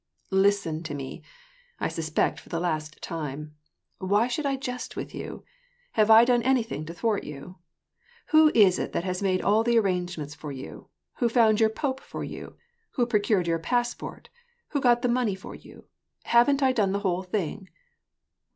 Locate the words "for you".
10.33-10.87, 11.99-12.57, 15.35-15.85